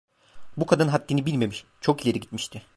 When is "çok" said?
1.81-2.05